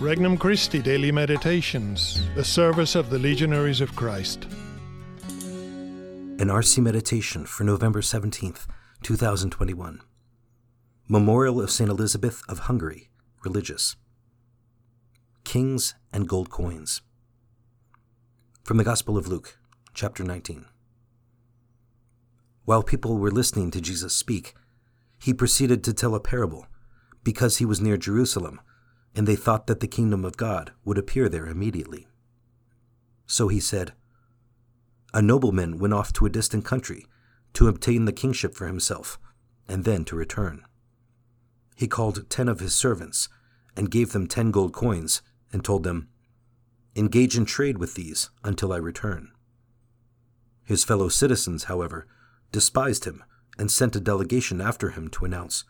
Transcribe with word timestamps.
Regnum 0.00 0.38
Christi 0.38 0.80
Daily 0.80 1.10
Meditations, 1.10 2.22
the 2.36 2.44
service 2.44 2.94
of 2.94 3.10
the 3.10 3.18
Legionaries 3.18 3.80
of 3.80 3.96
Christ. 3.96 4.44
An 5.28 6.46
RC 6.46 6.78
Meditation 6.84 7.44
for 7.44 7.64
November 7.64 8.00
17th, 8.00 8.68
2021. 9.02 10.00
Memorial 11.08 11.60
of 11.60 11.72
St. 11.72 11.90
Elizabeth 11.90 12.42
of 12.48 12.60
Hungary, 12.60 13.08
Religious. 13.44 13.96
Kings 15.42 15.96
and 16.12 16.28
Gold 16.28 16.48
Coins. 16.48 17.00
From 18.62 18.76
the 18.76 18.84
Gospel 18.84 19.18
of 19.18 19.26
Luke, 19.26 19.58
chapter 19.94 20.22
19. 20.22 20.66
While 22.64 22.84
people 22.84 23.18
were 23.18 23.32
listening 23.32 23.72
to 23.72 23.80
Jesus 23.80 24.14
speak, 24.14 24.54
he 25.18 25.34
proceeded 25.34 25.82
to 25.82 25.92
tell 25.92 26.14
a 26.14 26.20
parable, 26.20 26.68
because 27.24 27.56
he 27.56 27.64
was 27.64 27.80
near 27.80 27.96
Jerusalem 27.96 28.60
and 29.18 29.26
they 29.26 29.34
thought 29.34 29.66
that 29.66 29.80
the 29.80 29.88
kingdom 29.88 30.24
of 30.24 30.36
God 30.36 30.70
would 30.84 30.96
appear 30.96 31.28
there 31.28 31.48
immediately. 31.48 32.06
So 33.26 33.48
he 33.48 33.58
said, 33.58 33.92
A 35.12 35.20
nobleman 35.20 35.80
went 35.80 35.92
off 35.92 36.12
to 36.12 36.26
a 36.26 36.30
distant 36.30 36.64
country 36.64 37.04
to 37.54 37.66
obtain 37.66 38.04
the 38.04 38.12
kingship 38.12 38.54
for 38.54 38.68
himself, 38.68 39.18
and 39.66 39.82
then 39.82 40.04
to 40.04 40.14
return. 40.14 40.62
He 41.74 41.88
called 41.88 42.30
ten 42.30 42.46
of 42.46 42.60
his 42.60 42.76
servants, 42.76 43.28
and 43.76 43.90
gave 43.90 44.12
them 44.12 44.28
ten 44.28 44.52
gold 44.52 44.72
coins, 44.72 45.20
and 45.52 45.64
told 45.64 45.82
them, 45.82 46.06
Engage 46.94 47.36
in 47.36 47.44
trade 47.44 47.78
with 47.78 47.94
these 47.96 48.30
until 48.44 48.72
I 48.72 48.76
return. 48.76 49.32
His 50.64 50.84
fellow 50.84 51.08
citizens, 51.08 51.64
however, 51.64 52.06
despised 52.52 53.04
him, 53.04 53.24
and 53.58 53.68
sent 53.68 53.96
a 53.96 54.00
delegation 54.00 54.60
after 54.60 54.90
him 54.90 55.08
to 55.08 55.24
announce, 55.24 55.64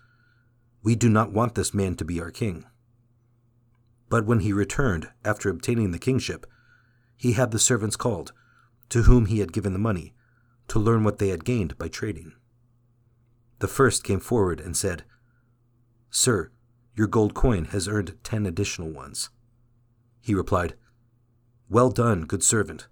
We 0.82 0.94
do 0.94 1.08
not 1.08 1.32
want 1.32 1.54
this 1.54 1.72
man 1.72 1.94
to 1.94 2.04
be 2.04 2.20
our 2.20 2.30
king. 2.30 2.66
But 4.08 4.26
when 4.26 4.40
he 4.40 4.52
returned, 4.52 5.10
after 5.24 5.50
obtaining 5.50 5.90
the 5.90 5.98
kingship, 5.98 6.46
he 7.16 7.32
had 7.32 7.50
the 7.50 7.58
servants 7.58 7.96
called, 7.96 8.32
to 8.88 9.02
whom 9.02 9.26
he 9.26 9.40
had 9.40 9.52
given 9.52 9.72
the 9.72 9.78
money, 9.78 10.14
to 10.68 10.78
learn 10.78 11.04
what 11.04 11.18
they 11.18 11.28
had 11.28 11.44
gained 11.44 11.76
by 11.78 11.88
trading. 11.88 12.32
The 13.58 13.68
first 13.68 14.04
came 14.04 14.20
forward 14.20 14.60
and 14.60 14.76
said, 14.76 15.04
Sir, 16.10 16.50
your 16.94 17.06
gold 17.06 17.34
coin 17.34 17.66
has 17.66 17.88
earned 17.88 18.16
ten 18.22 18.46
additional 18.46 18.90
ones. 18.90 19.30
He 20.20 20.34
replied, 20.34 20.74
Well 21.68 21.90
done, 21.90 22.22
good 22.22 22.42
servant. 22.42 22.86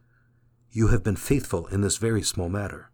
You 0.71 0.89
have 0.89 1.03
been 1.03 1.17
faithful 1.17 1.67
in 1.69 1.81
this 1.81 1.97
very 1.97 2.23
small 2.23 2.49
matter. 2.49 2.91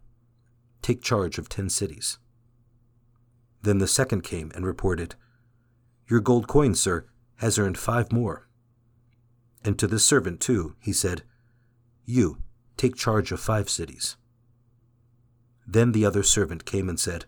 Take 0.81 1.01
charge 1.01 1.37
of 1.37 1.49
ten 1.49 1.69
cities. 1.69 2.19
Then 3.61 3.79
the 3.79 3.87
second 3.87 4.21
came 4.23 4.51
and 4.55 4.65
reported, 4.65 5.15
Your 6.09 6.19
gold 6.19 6.47
coin, 6.47 6.75
sir, 6.75 7.05
has 7.37 7.59
earned 7.59 7.77
five 7.77 8.11
more. 8.11 8.47
And 9.63 9.77
to 9.79 9.87
this 9.87 10.05
servant, 10.05 10.41
too, 10.41 10.75
he 10.79 10.93
said, 10.93 11.23
You 12.05 12.37
take 12.77 12.95
charge 12.95 13.31
of 13.31 13.39
five 13.39 13.69
cities. 13.69 14.17
Then 15.65 15.91
the 15.91 16.05
other 16.05 16.23
servant 16.23 16.65
came 16.65 16.89
and 16.89 16.99
said, 16.99 17.25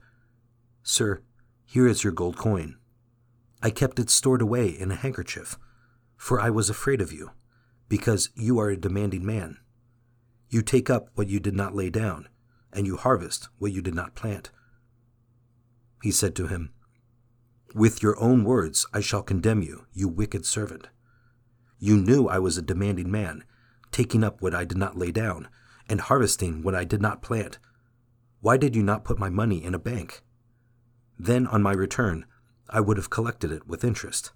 Sir, 0.84 1.22
here 1.66 1.88
is 1.88 2.04
your 2.04 2.14
gold 2.14 2.38
coin. 2.38 2.78
I 3.62 3.70
kept 3.70 4.00
it 4.00 4.10
stored 4.10 4.42
away 4.42 4.68
in 4.68 4.92
a 4.92 4.96
handkerchief, 4.96 5.58
for 6.18 6.40
I 6.40 6.50
was 6.50 6.70
afraid 6.70 7.02
of 7.02 7.12
you, 7.12 7.32
because 7.90 8.30
you 8.36 8.60
are 8.60 8.70
a 8.70 8.78
demanding 8.78 9.26
man. 9.26 9.58
You 10.50 10.62
take 10.62 10.90
up 10.90 11.10
what 11.16 11.28
you 11.28 11.40
did 11.40 11.56
not 11.56 11.74
lay 11.74 11.90
down, 11.90 12.30
and 12.72 12.86
you 12.86 12.98
harvest 12.98 13.50
what 13.58 13.72
you 13.72 13.82
did 13.82 13.96
not 13.96 14.16
plant. 14.16 14.52
He 16.04 16.12
said 16.12 16.36
to 16.36 16.48
him, 16.48 16.72
with 17.76 18.02
your 18.02 18.18
own 18.22 18.46
words 18.46 18.86
I 18.94 19.02
shall 19.02 19.22
condemn 19.22 19.62
you, 19.62 19.86
you 19.94 20.08
wicked 20.08 20.46
servant. 20.46 20.88
You 21.78 21.98
knew 21.98 22.30
I 22.30 22.40
was 22.40 22.58
a 22.58 22.62
demanding 22.62 23.12
man, 23.12 23.44
taking 23.92 24.24
up 24.24 24.42
what 24.42 24.56
I 24.56 24.64
did 24.64 24.78
not 24.78 24.98
lay 24.98 25.12
down, 25.12 25.50
and 25.90 26.00
harvesting 26.00 26.64
what 26.64 26.74
I 26.74 26.86
did 26.86 27.02
not 27.02 27.22
plant. 27.22 27.60
Why 28.40 28.56
did 28.56 28.78
you 28.78 28.82
not 28.82 29.04
put 29.04 29.20
my 29.20 29.30
money 29.30 29.62
in 29.62 29.76
a 29.76 29.80
bank? 29.80 30.22
Then, 31.20 31.46
on 31.48 31.62
my 31.62 31.74
return, 31.74 32.26
I 32.70 32.80
would 32.80 32.96
have 32.96 33.10
collected 33.10 33.52
it 33.52 33.68
with 33.68 33.84
interest. 33.84 34.32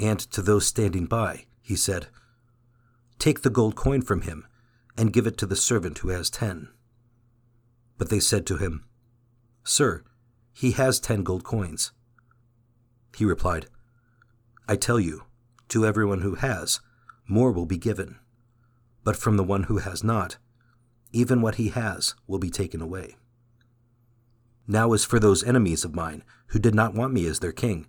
And 0.00 0.18
to 0.18 0.42
those 0.42 0.66
standing 0.66 1.06
by, 1.06 1.46
he 1.62 1.76
said, 1.76 2.08
Take 3.20 3.42
the 3.42 3.50
gold 3.50 3.76
coin 3.76 4.02
from 4.02 4.22
him, 4.22 4.48
and 4.96 5.12
give 5.12 5.28
it 5.28 5.38
to 5.38 5.46
the 5.46 5.56
servant 5.56 5.98
who 5.98 6.08
has 6.08 6.28
ten. 6.28 6.70
But 7.98 8.10
they 8.10 8.20
said 8.20 8.46
to 8.46 8.56
him, 8.56 8.84
Sir, 9.62 10.02
he 10.58 10.72
has 10.72 10.98
ten 10.98 11.22
gold 11.22 11.44
coins. 11.44 11.92
He 13.16 13.24
replied, 13.24 13.66
I 14.68 14.74
tell 14.74 14.98
you, 14.98 15.22
to 15.68 15.86
everyone 15.86 16.22
who 16.22 16.34
has, 16.34 16.80
more 17.28 17.52
will 17.52 17.64
be 17.64 17.78
given. 17.78 18.18
But 19.04 19.16
from 19.16 19.36
the 19.36 19.44
one 19.44 19.64
who 19.64 19.78
has 19.78 20.02
not, 20.02 20.36
even 21.12 21.42
what 21.42 21.54
he 21.54 21.68
has 21.68 22.16
will 22.26 22.40
be 22.40 22.50
taken 22.50 22.82
away. 22.82 23.14
Now, 24.66 24.94
as 24.94 25.04
for 25.04 25.20
those 25.20 25.44
enemies 25.44 25.84
of 25.84 25.94
mine 25.94 26.24
who 26.48 26.58
did 26.58 26.74
not 26.74 26.92
want 26.92 27.12
me 27.12 27.28
as 27.28 27.38
their 27.38 27.52
king, 27.52 27.86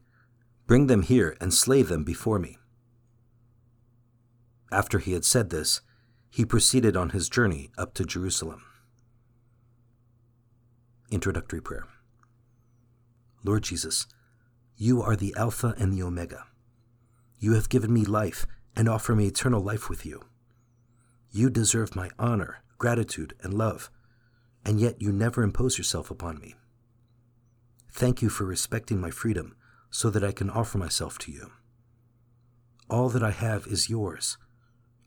bring 0.67 0.85
them 0.85 1.01
here 1.01 1.35
and 1.41 1.51
slay 1.51 1.81
them 1.81 2.03
before 2.03 2.37
me. 2.37 2.59
After 4.71 4.99
he 4.99 5.13
had 5.13 5.25
said 5.25 5.49
this, 5.49 5.81
he 6.29 6.45
proceeded 6.45 6.95
on 6.95 7.09
his 7.09 7.29
journey 7.29 7.71
up 7.79 7.95
to 7.95 8.05
Jerusalem. 8.05 8.61
Introductory 11.09 11.61
Prayer. 11.61 11.87
Lord 13.43 13.63
Jesus, 13.63 14.05
you 14.75 15.01
are 15.01 15.15
the 15.15 15.33
Alpha 15.37 15.73
and 15.77 15.93
the 15.93 16.03
Omega. 16.03 16.45
You 17.37 17.53
have 17.53 17.69
given 17.69 17.93
me 17.93 18.03
life 18.03 18.45
and 18.75 18.89
offer 18.89 19.15
me 19.15 19.27
eternal 19.27 19.61
life 19.61 19.89
with 19.89 20.05
you. 20.05 20.23
You 21.31 21.49
deserve 21.49 21.95
my 21.95 22.09
honor, 22.19 22.63
gratitude, 22.77 23.33
and 23.41 23.53
love, 23.53 23.89
and 24.65 24.79
yet 24.79 25.01
you 25.01 25.11
never 25.11 25.43
impose 25.43 25.77
yourself 25.77 26.11
upon 26.11 26.39
me. 26.39 26.55
Thank 27.91 28.21
you 28.21 28.29
for 28.29 28.45
respecting 28.45 28.99
my 28.99 29.09
freedom 29.09 29.55
so 29.89 30.09
that 30.09 30.23
I 30.23 30.31
can 30.31 30.49
offer 30.49 30.77
myself 30.77 31.17
to 31.19 31.31
you. 31.31 31.51
All 32.89 33.09
that 33.09 33.23
I 33.23 33.31
have 33.31 33.67
is 33.67 33.89
yours. 33.89 34.37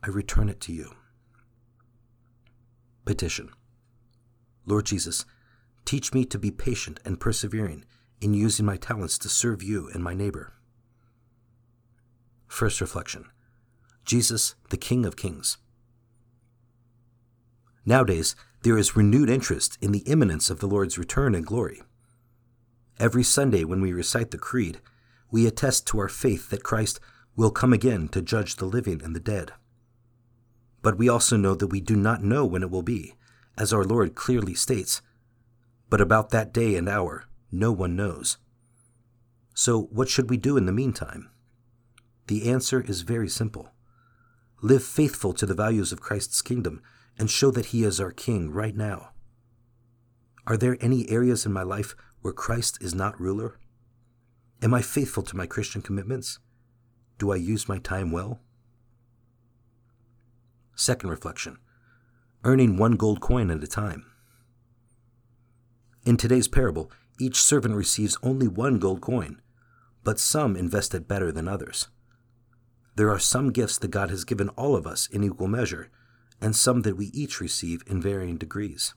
I 0.03 0.09
return 0.09 0.49
it 0.49 0.61
to 0.63 0.73
you. 0.73 0.93
Petition 3.05 3.51
Lord 4.65 4.87
Jesus, 4.87 5.25
teach 5.85 6.15
me 6.15 6.25
to 6.27 6.39
be 6.39 6.51
patient 6.51 7.01
and 7.05 7.19
persevering 7.19 7.85
in 8.23 8.35
using 8.35 8.65
my 8.65 8.77
talents 8.77 9.19
to 9.19 9.29
serve 9.29 9.63
you 9.63 9.91
and 9.93 10.03
my 10.03 10.15
neighbor. 10.15 10.53
First 12.47 12.81
reflection 12.81 13.27
Jesus, 14.05 14.55
the 14.71 14.77
King 14.77 15.05
of 15.05 15.17
Kings. 15.17 15.59
Nowadays, 17.85 18.37
there 18.63 18.79
is 18.79 18.97
renewed 18.97 19.29
interest 19.29 19.77
in 19.81 19.91
the 19.91 20.01
imminence 20.01 20.51
of 20.51 20.61
the 20.61 20.69
Lord's 20.69 20.99
return 20.99 21.35
and 21.35 21.45
glory. 21.45 21.83
Every 22.99 23.25
Sunday, 23.25 23.65
when 23.65 23.81
we 23.81 23.93
recite 23.93 24.31
the 24.31 24.39
Creed, 24.39 24.81
we 25.31 25.47
attest 25.47 25.87
to 25.89 25.99
our 25.99 26.09
faith 26.09 26.51
that 26.51 26.63
Christ 26.63 27.01
will 27.35 27.51
come 27.51 27.73
again 27.73 28.07
to 28.09 28.23
judge 28.23 28.57
the 28.57 28.67
living 28.67 29.03
and 29.03 29.17
the 29.17 29.21
dead. 29.21 29.53
But 30.81 30.99
we 30.99 31.09
also 31.09 31.37
know 31.37 31.55
that 31.55 31.69
we 31.69 31.81
do 31.81 31.97
not 31.97 32.23
know 32.23 32.45
when 32.45 32.63
it 32.63 32.71
will 32.71 32.83
be, 32.83 33.15
as 33.59 33.73
our 33.73 33.85
Lord 33.85 34.15
clearly 34.15 34.55
states. 34.55 35.01
But 35.91 36.01
about 36.01 36.31
that 36.31 36.53
day 36.53 36.77
and 36.77 36.89
hour, 36.89 37.25
no 37.53 37.71
one 37.71 37.95
knows. 37.95 38.39
So, 39.55 39.83
what 39.93 40.09
should 40.09 40.31
we 40.31 40.39
do 40.39 40.57
in 40.57 40.67
the 40.67 40.73
meantime? 40.73 41.31
The 42.27 42.51
answer 42.51 42.81
is 42.81 43.03
very 43.03 43.29
simple 43.29 43.73
live 44.63 44.85
faithful 44.85 45.33
to 45.33 45.45
the 45.45 45.55
values 45.55 45.91
of 45.93 46.01
Christ's 46.01 46.41
kingdom 46.41 46.81
and 47.19 47.29
show 47.29 47.51
that 47.51 47.67
He 47.67 47.85
is 47.85 48.01
our 48.01 48.13
King 48.13 48.51
right 48.51 48.77
now. 48.77 49.11
Are 50.47 50.57
there 50.57 50.79
any 50.81 51.09
areas 51.11 51.45
in 51.45 51.53
my 51.53 51.63
life 51.63 51.95
where 52.21 52.33
Christ 52.33 52.79
is 52.81 52.95
not 52.95 53.21
ruler? 53.21 53.59
Am 54.63 54.73
I 54.73 54.81
faithful 54.81 55.25
to 55.25 55.37
my 55.37 55.47
Christian 55.47 55.83
commitments? 55.83 56.39
Do 57.19 57.33
I 57.33 57.37
use 57.37 57.69
my 57.69 57.79
time 57.79 58.13
well? 58.13 58.41
Second 60.75 61.11
reflection 61.11 61.59
earning 62.45 62.77
one 62.77 62.93
gold 62.93 63.21
coin 63.21 63.51
at 63.51 63.63
a 63.63 63.69
time. 63.69 64.05
In 66.05 66.17
today's 66.17 66.49
parable, 66.49 66.91
each 67.19 67.41
servant 67.41 67.75
receives 67.75 68.19
only 68.23 68.49
one 68.49 68.79
gold 68.79 69.01
coin, 69.01 69.41
but 70.05 70.19
some 70.19 70.57
invest 70.57 70.95
it 70.95 71.09
better 71.09 71.31
than 71.31 71.49
others. 71.49 71.89
There 72.97 73.11
are 73.11 73.19
some 73.19 73.53
gifts 73.53 73.79
that 73.79 73.91
God 73.91 74.11
has 74.11 74.25
given 74.25 74.49
all 74.51 74.77
of 74.77 74.87
us 74.87 75.07
in 75.07 75.25
equal 75.25 75.49
measure, 75.49 75.91
and 76.41 76.57
some 76.57 76.83
that 76.83 76.97
we 76.97 77.07
each 77.07 77.41
receive 77.41 77.83
in 77.87 78.03
varying 78.03 78.37
degrees. 78.37 78.95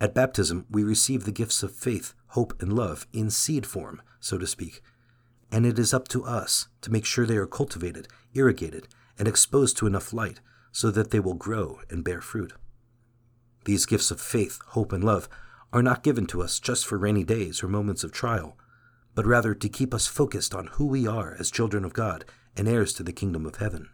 At 0.00 0.14
baptism, 0.14 0.66
we 0.70 0.84
receive 0.84 1.24
the 1.24 1.32
gifts 1.32 1.62
of 1.62 1.74
faith, 1.74 2.14
hope, 2.28 2.60
and 2.60 2.72
love 2.72 3.06
in 3.12 3.30
seed 3.30 3.66
form, 3.66 4.02
so 4.20 4.36
to 4.36 4.46
speak, 4.46 4.82
and 5.50 5.64
it 5.64 5.78
is 5.78 5.94
up 5.94 6.08
to 6.08 6.24
us 6.24 6.68
to 6.82 6.92
make 6.92 7.06
sure 7.06 7.24
they 7.24 7.36
are 7.36 7.46
cultivated, 7.46 8.08
irrigated, 8.34 8.88
and 9.18 9.26
exposed 9.26 9.76
to 9.78 9.86
enough 9.86 10.12
light 10.12 10.40
so 10.72 10.90
that 10.90 11.10
they 11.10 11.20
will 11.20 11.34
grow 11.34 11.80
and 11.88 12.04
bear 12.04 12.20
fruit. 12.20 12.52
These 13.64 13.86
gifts 13.86 14.10
of 14.10 14.20
faith, 14.20 14.60
hope, 14.68 14.92
and 14.92 15.02
love 15.02 15.28
are 15.76 15.82
not 15.82 16.02
given 16.02 16.24
to 16.24 16.42
us 16.42 16.58
just 16.58 16.86
for 16.86 16.96
rainy 16.96 17.22
days 17.22 17.62
or 17.62 17.68
moments 17.68 18.02
of 18.02 18.10
trial, 18.10 18.56
but 19.14 19.26
rather 19.26 19.54
to 19.54 19.68
keep 19.68 19.92
us 19.92 20.06
focused 20.06 20.54
on 20.54 20.68
who 20.68 20.86
we 20.86 21.06
are 21.06 21.36
as 21.38 21.50
children 21.50 21.84
of 21.84 21.92
God 21.92 22.24
and 22.56 22.66
heirs 22.66 22.94
to 22.94 23.02
the 23.02 23.12
kingdom 23.12 23.44
of 23.44 23.56
heaven. 23.56 23.90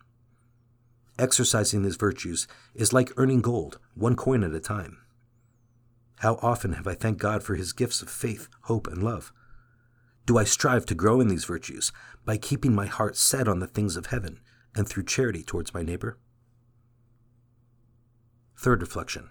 Exercising 1.18 1.82
these 1.82 1.96
virtues 1.96 2.46
is 2.72 2.92
like 2.92 3.10
earning 3.16 3.40
gold, 3.40 3.80
one 3.96 4.14
coin 4.14 4.44
at 4.44 4.54
a 4.54 4.60
time. 4.60 4.98
How 6.20 6.34
often 6.40 6.74
have 6.74 6.86
I 6.86 6.94
thanked 6.94 7.20
God 7.20 7.42
for 7.42 7.56
his 7.56 7.72
gifts 7.72 8.00
of 8.00 8.08
faith, 8.08 8.46
hope, 8.62 8.86
and 8.86 9.02
love? 9.02 9.32
Do 10.24 10.38
I 10.38 10.44
strive 10.44 10.86
to 10.86 10.94
grow 10.94 11.20
in 11.20 11.26
these 11.26 11.46
virtues 11.46 11.90
by 12.24 12.36
keeping 12.36 12.76
my 12.76 12.86
heart 12.86 13.16
set 13.16 13.48
on 13.48 13.58
the 13.58 13.66
things 13.66 13.96
of 13.96 14.06
heaven 14.06 14.38
and 14.76 14.88
through 14.88 15.06
charity 15.06 15.42
towards 15.42 15.74
my 15.74 15.82
neighbor? 15.82 16.16
Third 18.56 18.82
reflection 18.82 19.30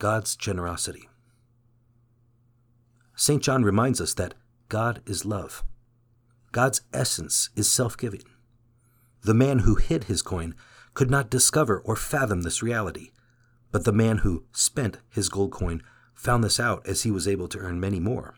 God's 0.00 0.34
generosity. 0.34 1.08
St. 3.20 3.42
John 3.42 3.64
reminds 3.64 4.00
us 4.00 4.14
that 4.14 4.34
God 4.68 5.02
is 5.04 5.24
love. 5.24 5.64
God's 6.52 6.82
essence 6.94 7.50
is 7.56 7.68
self 7.68 7.96
giving. 7.96 8.22
The 9.22 9.34
man 9.34 9.60
who 9.60 9.74
hid 9.74 10.04
his 10.04 10.22
coin 10.22 10.54
could 10.94 11.10
not 11.10 11.28
discover 11.28 11.80
or 11.80 11.96
fathom 11.96 12.42
this 12.42 12.62
reality, 12.62 13.10
but 13.72 13.84
the 13.84 13.92
man 13.92 14.18
who 14.18 14.44
spent 14.52 14.98
his 15.10 15.28
gold 15.28 15.50
coin 15.50 15.82
found 16.14 16.44
this 16.44 16.60
out 16.60 16.86
as 16.86 17.02
he 17.02 17.10
was 17.10 17.26
able 17.26 17.48
to 17.48 17.58
earn 17.58 17.80
many 17.80 17.98
more. 17.98 18.36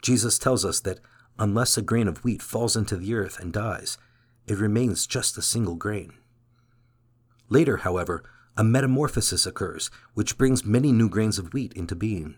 Jesus 0.00 0.38
tells 0.38 0.64
us 0.64 0.78
that 0.82 1.00
unless 1.36 1.76
a 1.76 1.82
grain 1.82 2.06
of 2.06 2.22
wheat 2.22 2.42
falls 2.42 2.76
into 2.76 2.96
the 2.96 3.14
earth 3.14 3.36
and 3.40 3.52
dies, 3.52 3.98
it 4.46 4.58
remains 4.58 5.08
just 5.08 5.36
a 5.36 5.42
single 5.42 5.74
grain. 5.74 6.12
Later, 7.48 7.78
however, 7.78 8.22
a 8.56 8.62
metamorphosis 8.62 9.44
occurs, 9.44 9.90
which 10.14 10.38
brings 10.38 10.64
many 10.64 10.92
new 10.92 11.08
grains 11.08 11.36
of 11.36 11.52
wheat 11.52 11.72
into 11.72 11.96
being. 11.96 12.36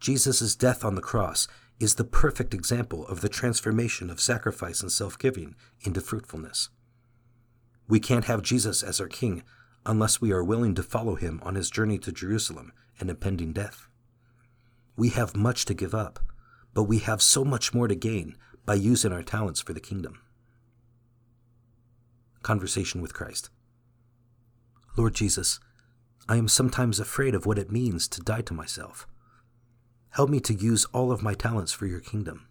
Jesus' 0.00 0.56
death 0.56 0.82
on 0.84 0.94
the 0.94 1.02
cross 1.02 1.46
is 1.78 1.94
the 1.94 2.04
perfect 2.04 2.54
example 2.54 3.06
of 3.06 3.20
the 3.20 3.28
transformation 3.28 4.10
of 4.10 4.20
sacrifice 4.20 4.80
and 4.80 4.90
self 4.90 5.18
giving 5.18 5.54
into 5.82 6.00
fruitfulness. 6.00 6.70
We 7.86 8.00
can't 8.00 8.24
have 8.24 8.42
Jesus 8.42 8.82
as 8.82 9.00
our 9.00 9.08
King 9.08 9.42
unless 9.84 10.20
we 10.20 10.32
are 10.32 10.44
willing 10.44 10.74
to 10.74 10.82
follow 10.82 11.16
him 11.16 11.40
on 11.42 11.54
his 11.54 11.70
journey 11.70 11.98
to 11.98 12.12
Jerusalem 12.12 12.72
and 12.98 13.10
impending 13.10 13.52
death. 13.52 13.88
We 14.96 15.10
have 15.10 15.36
much 15.36 15.64
to 15.66 15.74
give 15.74 15.94
up, 15.94 16.18
but 16.74 16.84
we 16.84 16.98
have 16.98 17.22
so 17.22 17.44
much 17.44 17.74
more 17.74 17.88
to 17.88 17.94
gain 17.94 18.36
by 18.64 18.74
using 18.74 19.12
our 19.12 19.22
talents 19.22 19.60
for 19.60 19.72
the 19.72 19.80
kingdom. 19.80 20.20
Conversation 22.42 23.02
with 23.02 23.14
Christ. 23.14 23.50
Lord 24.96 25.14
Jesus, 25.14 25.60
I 26.28 26.36
am 26.36 26.48
sometimes 26.48 27.00
afraid 27.00 27.34
of 27.34 27.44
what 27.44 27.58
it 27.58 27.72
means 27.72 28.08
to 28.08 28.20
die 28.20 28.42
to 28.42 28.54
myself. 28.54 29.06
Help 30.10 30.28
me 30.28 30.40
to 30.40 30.54
use 30.54 30.84
all 30.86 31.12
of 31.12 31.22
my 31.22 31.34
talents 31.34 31.72
for 31.72 31.86
your 31.86 32.00
kingdom. 32.00 32.46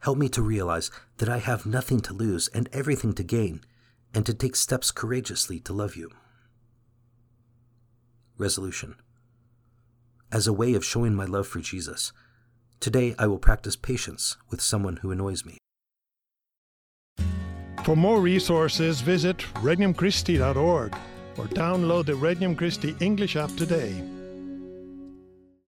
Help 0.00 0.18
me 0.18 0.28
to 0.30 0.42
realize 0.42 0.90
that 1.18 1.28
I 1.28 1.38
have 1.38 1.66
nothing 1.66 2.00
to 2.00 2.14
lose 2.14 2.48
and 2.48 2.68
everything 2.72 3.12
to 3.14 3.22
gain, 3.22 3.60
and 4.14 4.26
to 4.26 4.34
take 4.34 4.56
steps 4.56 4.90
courageously 4.90 5.60
to 5.60 5.72
love 5.72 5.96
you. 5.96 6.10
Resolution 8.36 8.96
As 10.32 10.46
a 10.46 10.52
way 10.52 10.74
of 10.74 10.84
showing 10.84 11.14
my 11.14 11.24
love 11.24 11.46
for 11.46 11.60
Jesus, 11.60 12.12
today 12.80 13.14
I 13.18 13.26
will 13.26 13.38
practice 13.38 13.76
patience 13.76 14.36
with 14.50 14.60
someone 14.60 14.96
who 14.96 15.12
annoys 15.12 15.44
me. 15.44 15.58
For 17.84 17.96
more 17.96 18.20
resources, 18.20 19.00
visit 19.00 19.38
regnumchristi.org 19.54 20.94
or 21.38 21.44
download 21.46 22.06
the 22.06 22.14
Regnum 22.14 22.56
Christi 22.56 22.94
English 23.00 23.36
app 23.36 23.54
today. 23.56 24.02